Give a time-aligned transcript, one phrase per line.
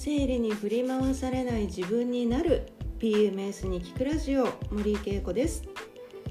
[0.00, 2.68] 生理に振り回されない自分になる
[3.00, 5.64] PMS に聞くラジオ森井恵子です。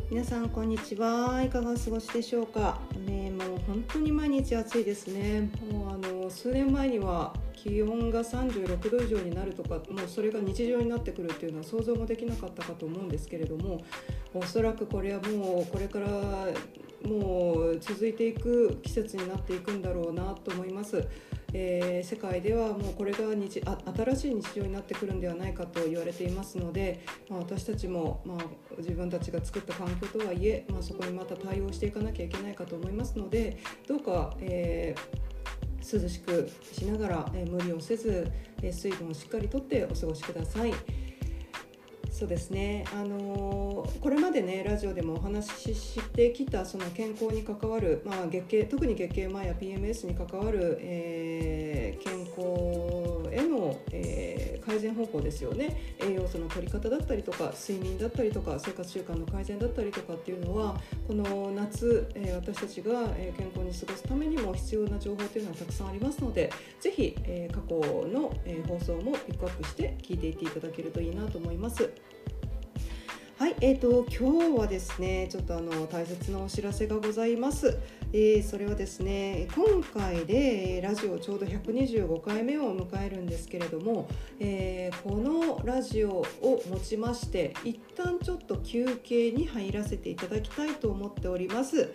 [0.10, 1.44] 皆さんこんにちは。
[1.44, 2.80] いかがお過ごしでしょうか？
[3.06, 5.52] ねもう本当に毎日暑いですね。
[5.70, 13.84] もうあの数年前には気温が36度以上になるとかもうそれが日常になってくるっていうのは想像もできなかったかと思うんですけれども
[14.34, 16.08] おそらくこれはもうこれから
[17.06, 21.06] もう続いていく季節になっていくんだろうなと思います。
[21.54, 28.38] えー、世界ではもうこれが日あ新しい日常になってくるんではないかと言われていますので、まあ、私たちも、まあ、
[28.78, 38.30] 自分たちが作った環境とはいえ、まあ、そこにまた対応していかなきゃいけないかと思いますのでどうか、えー、涼しくしながら、えー、無理をせず、
[38.62, 40.74] え水分をしっかりとってお過ごしください。
[42.18, 52.38] そうですね、あの、これまでねラジオでもお話ししてきたその健康に関わる、まあ、月経特に月経前や PMS に関わる、えー、健康
[53.32, 54.27] への、えー、
[54.78, 67.76] 改善方法ですよね栄養素の取り方だったりとか睡眠だったりとか生活習慣の改善だったりとかっていうのはこの夏、え私たちが健康に過ごすためにも必要な情報というのはたくさんありますので是非、え過去
[68.08, 68.32] の、
[68.68, 71.92] 放送もピックアップして聞いていっていただけるといいなと思います。
[73.38, 77.78] はい、えーと、今日はですねちょっとあの大切なお知らせがございます、
[78.12, 91.94] えー、それはですね今回でラジオちょうど125回目を迎えるんですけれども、えー、このラジオをもちまして一旦ちょっと休憩に入らせていただきたいと思っております。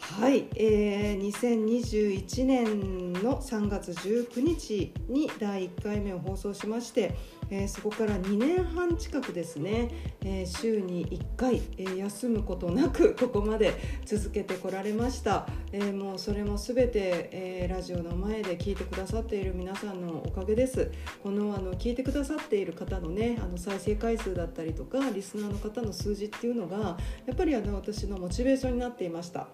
[0.00, 7.14] はい、えー、2021年の3月19日に第1回目を放送しまして
[7.50, 9.90] えー、そこから2年半近くですね、
[10.22, 13.72] えー、週に1回、えー、休むことなく ここまで
[14.04, 20.90] 続けてこられました、えもうそれも全て、えラジオの前で聞いてくださっている皆さんのおかげです
[21.22, 29.48] このあの聞いてくださっている方のねあの再生回数だったりとかリスナーの方の数字っていうのがやっぱりあの私のモチベーションになっていました。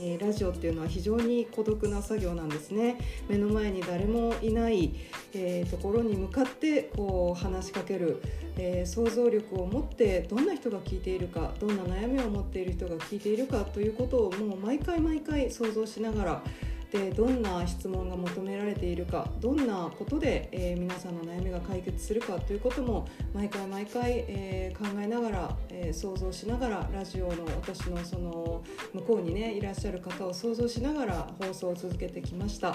[0.00, 2.98] えー、ラジオっていうのは非常に孤独な作業なんですね。
[3.28, 4.94] 目の前に誰もいない、
[5.34, 8.22] えー、ところに向かってこう話しかける、
[8.56, 16.42] えー、想像力を持ってどんな人が聞いているかどんな悩みを持っている人が聞いているかということをもう毎回毎回想像しながら
[16.90, 32.74] でどんな質問が求められているかどんなことで、えー、皆さんの悩みが解決するかということも毎回毎回、えー、考えながら、えー、想像しながらラジオの私のその向こうにねいらっしゃる方を想像しながら放送を続けてきました。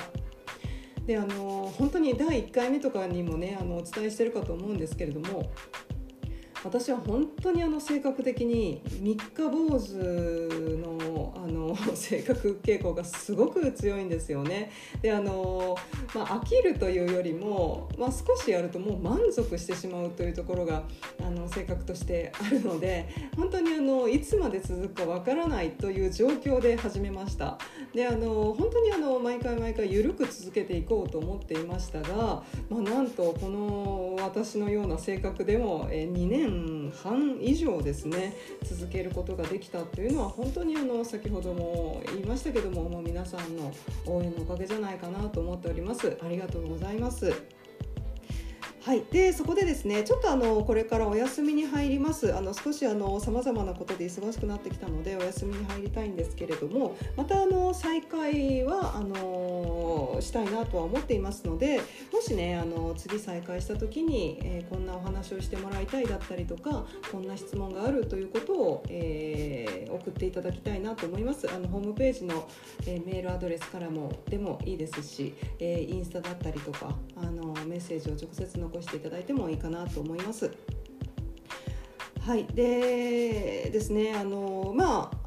[1.07, 5.51] であの本当に第1回目とかにもねあのお伝えしてるかと思うんですけれども
[6.63, 11.62] 私は本当にあの性格的に三日坊主のあの
[11.95, 14.71] 性格傾向がすごく強いんですよね。
[15.01, 15.75] であの、
[16.13, 20.83] まあ、飽きるというよりも、まあ、少しやるともう満足してしまうというところが
[21.21, 27.57] あの性格としてあるので本当にあのいつまで続くかわからないという状況で始めました。
[27.93, 43.71] であの本当にあの毎回毎回緩く続けていこうと思っていましたが、まあ、なんとこの私のような性格でも2年半以上ですね続けることができたというのは本当にあの先ほどもも言いましたけどももう皆さんの
[44.05, 46.17] 応援のおかげじゃないかなと思っております。
[46.21, 47.33] ありがとうございます。
[48.85, 52.35] はい、でそこでですねちょっとあのこれからお休みに入ります。
[52.35, 52.93] あの少しさ
[53.31, 71.49] まざまなことで忙しくなってきたのでお休みに入りたいんですけれどもまたあの再開はあのしたいなとは思っていますのでもしねあの次再開した時に、えー、こんなお話をしてもらいたいだったりとかこんな質問があるということを、えー、送っていただきたいなと思います。
[71.49, 72.47] あのホームページの、
[72.85, 80.51] えー、メールアドレスからもでもいいですし、えインスタだったりとかあのメッセージを直接残していただいてもいいかなと思います。
[82.21, 85.23] はいでですねあのまあ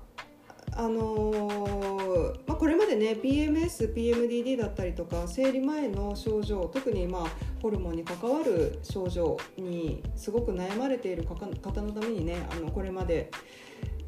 [0.79, 7.27] あのまあ、これまでね PMS、PMDD だったりとか生理前の症状特にまあ
[7.63, 13.31] ホルモンに関わる症状にすごく悩まれている方のためにねあのこれまで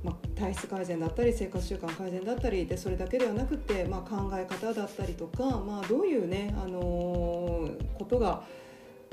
[0.04, 7.68] まあ、体質改善だったり生活習慣改善だったりでそれだけではなくて、まあ、考え方だったりとか、まあ、どういうね、あの、
[7.98, 8.44] ことが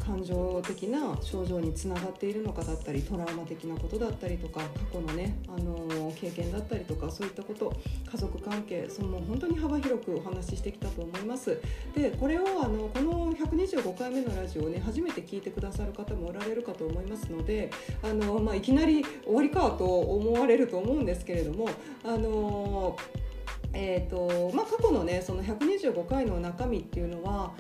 [0.05, 7.73] 感情的な症状につながっているのかだったりトラウマ的なことだったりとか過去のね、あの経験だったりとかそういったこと
[8.11, 11.59] 家族関係その本当に幅広くお話ししてきたと思います。
[11.95, 17.71] でこれをあのこの125回目のラジオをね初めて聞いてくださる方もおられるかと思いますので
[18.03, 21.69] あの、まあ、いきなり終わりかと思われると思うんですけれども
[22.03, 22.95] あの
[23.77, 27.51] えーとまあ、過去のねその125回の中身っていうのは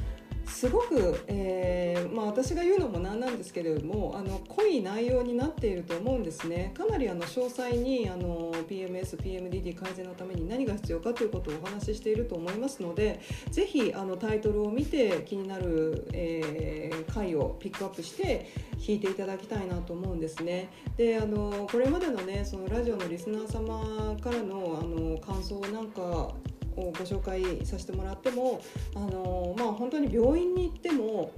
[0.45, 1.84] すごく、えー
[2.15, 13.19] まあ、私が言うのもなんなんですけれどもあの濃い内容になっていると思うんですねかなりあの詳細にあの PMS、PMDD 改善のために何が必要かということをお話ししていると思いますので
[13.51, 20.69] ぜひあのタイトルを見て気になる、えー、回をピックアップして聞いていただきたいなと思うんですね。
[20.95, 26.33] であのこれまでのねそのラジオのリスナー様からのあの感想なんかを
[26.75, 28.61] ご紹介させてもらっても
[28.95, 31.31] あの、まあ、本当に病院に行っても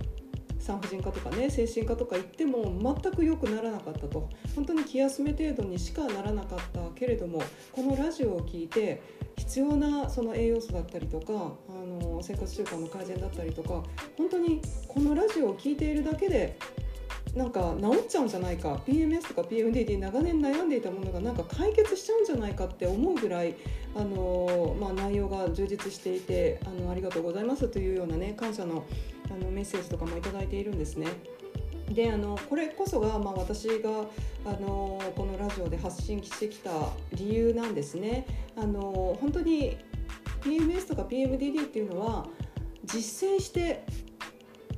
[0.59, 2.63] 産婦人科とかね精神科とか行っても
[3.01, 4.29] 全く良くならなかったと。
[4.55, 9.01] 本当に気休め程度にしかならなかったけれどもこのラジオを聞いて
[9.37, 13.83] 必要なその栄養素だったりとかあの生活習慣の改善だったりとか
[14.17, 16.57] 本当にこのラジオを聴いているだけで
[17.35, 23.55] なんか治っちゃうんじゃないか PMS とか PMDD 長年悩んでいたものがなんか解決しちゃうんじゃないかって思うぐらい
[23.95, 28.85] あの、まあ、内容が充実していてあのありがとうございますというようなね感謝の
[29.29, 31.07] あのメッセージとかも頂いているんですね。
[31.89, 33.89] であのこれこそが、まあ、私が
[34.45, 36.71] あのこのラジオで発信してきた
[37.13, 38.25] 理由なんですね。
[38.57, 39.77] あの本当に
[40.41, 42.27] PMS とか PMDD っていうのは
[42.85, 43.83] 実践して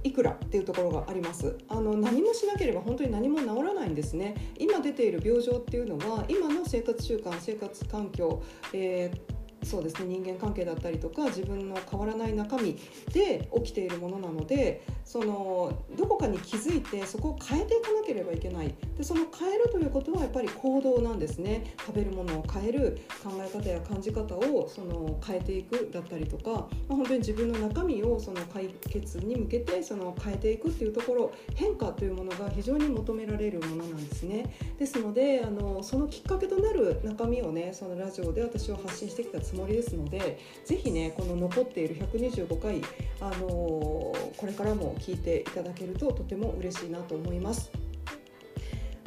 [0.03, 1.57] いくらっていうところがあります。
[1.67, 4.35] あの何もしなければ本当に何も治らないんですね。
[4.57, 8.41] 今出ている病状っていうのは今の生活習慣生活環境、
[8.73, 9.38] えー
[9.69, 10.07] そうですね。
[10.07, 12.75] 人間関係だったりとか自分の変わらない中身
[13.13, 18.73] で起きているものなのでそのどこかに気づいてそこを変えていかなければいけない。
[18.97, 21.75] でその変えるということはやっぱり行動なんですね。
[21.85, 34.55] 食べるものを変える考え方や感じ方をその変えていくだったりとか、まあ、本当に自分の中身をその解決に向けてその変えていくっていうところ変化というものが非常に求められるものなんですね。
[34.77, 42.81] ですのであのそのきっかけとなる中身をねそのラジオで私は発信してきたつもりですのでぜひねこの残っている125回、
[43.19, 47.71] あのこれからも聞いていただけるととても嬉しいなと思います。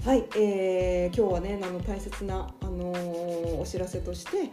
[0.04, 4.50] はい、えー、今日はねあの大切な、あのー、お知らせとして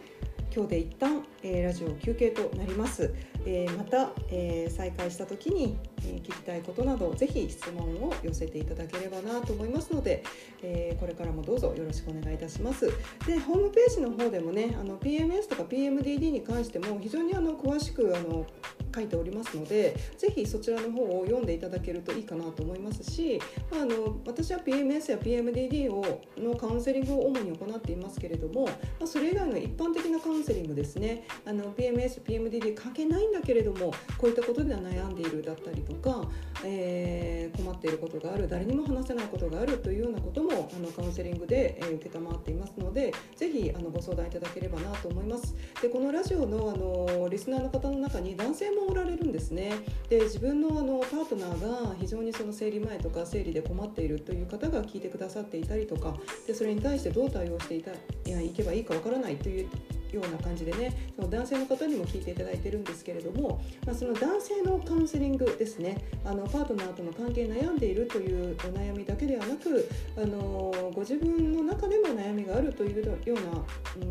[0.59, 3.13] 今日で一旦、えー、ラジオ休憩となります、
[3.45, 10.21] えー、また、えー、再開した時に、え聞きたいことなどぜひ質問を寄せていただければなと思いますので、
[10.61, 12.91] えこれからもどうぞよろしくお願いいたします。
[13.25, 18.45] でホームページの方でもねあの PMS とか PMDD に関しても非常にあの詳しくあの
[18.93, 23.41] 書いておりますのでぜひそちらの方を読んでいただけるといいかなと思いますし、
[23.71, 28.71] まあ、あの私は PMS や PMDD をのカウンセリングを主に行っていますけれども、ま
[29.03, 36.27] あ、それ以外の一般的なカウンセリングですねあの PMS、PMDD 関係ないんだけれどもこういったことでは悩んでいるだったりとか、
[36.63, 45.55] えー、困っていることがある誰にも話せないことがあるというようなこともあのカウンセリングで、えー、承っていますのでぜひあのご相談いただければなと思います。
[45.81, 49.73] でこのラジオのあのリスナーの方の中に男性もおられるんですね。
[50.09, 56.15] で自分のあのパートナーが非常にその生理前とか生理で困っているという方が聞いてくださっていたりとか
[56.47, 57.95] でそれに対してどう対応していたい
[58.25, 59.69] やいけばいいかわからないという
[60.11, 65.97] ような感じでねその男性の方にも聞いていただいてるんですけれども、まあ、その男性のカウンセリングですね。
[66.25, 73.39] あのパートナーとの関係悩んでいるというお悩みだけではなくあのご自分の中でも悩みがあるというような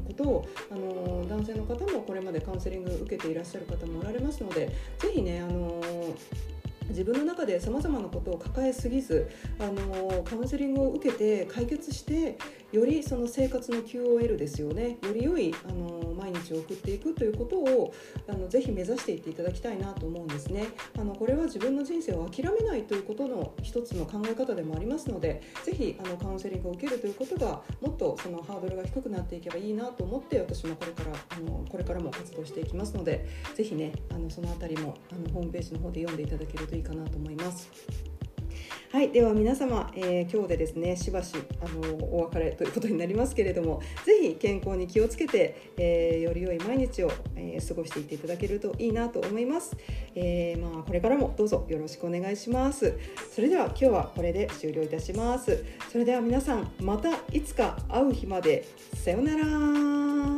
[0.06, 5.80] ことをあの男性の方もこれまでカウンセリング受けていらっしゃる方もおられますのでぜひねあの
[6.88, 9.28] 自分の中でさまざまなことを抱えすぎず
[9.58, 12.38] あのカウンセリングを受けて解決して
[12.72, 14.98] よりその生活の QOL ですよね。
[15.02, 17.94] より良いあの毎日を送っていくということを
[18.28, 20.66] あのぜひ目指していっていただきたいなと思うんですね。
[20.98, 37.68] あのこれは自分の人生を諦めないということの一つの考え方でもありますのでぜひあのカウンセリングを受けるということがもっとそのハードルが低くなっていけばいいなと思って私もこれからあのこれからも活動していきますのでぜひねあのその辺りもあのホームページの方で読んでいただけるといいかなと思います。
[38.90, 49.76] はいでは皆様、えー、今日でですねしばしあのお別れということになりますけれどもぜひ健康に気をつけて、えー、より良い毎日を、えー、過ごしていっていただけるといいなと思います、
[50.14, 52.98] えーまあ、これからもどうぞよろしくお願いします。
[53.34, 55.66] それでは今日はこれで終了いたします。
[55.92, 60.37] それでは皆さんまたいつか会う日までさようなら。